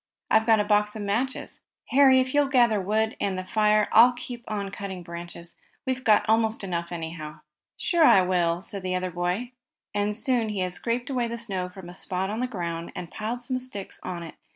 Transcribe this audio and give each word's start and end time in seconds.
I've 0.31 0.47
got 0.47 0.59
a 0.59 0.63
box 0.63 0.95
of 0.95 1.03
matches. 1.03 1.61
Harry, 1.89 2.19
if 2.19 2.33
you'll 2.33 2.47
gather 2.47 2.81
wood, 2.81 3.15
and 3.19 3.37
the 3.37 3.43
fire, 3.45 3.87
I'll 3.91 4.13
keep 4.13 4.43
on 4.49 4.71
cutting 4.71 5.03
branches. 5.03 5.57
We've 5.85 6.03
got 6.03 6.27
almost 6.27 6.63
enough, 6.63 6.91
anyhow." 6.91 7.41
"Sure, 7.77 8.03
I 8.03 8.23
will!" 8.23 8.63
said 8.63 8.81
the 8.81 8.95
other 8.95 9.11
boy, 9.11 9.51
and 9.93 10.15
soon 10.15 10.49
he 10.49 10.61
had 10.61 10.73
scraped 10.73 11.11
away 11.11 11.27
the 11.27 11.37
snow 11.37 11.69
from 11.69 11.87
a 11.87 11.93
spot 11.93 12.31
on 12.31 12.39
the 12.39 12.47
ground, 12.47 12.91
and 12.95 13.09
had 13.09 13.13
piled 13.15 13.43
some 13.43 13.59
sticks 13.59 13.99
on 14.01 14.23
it. 14.23 14.33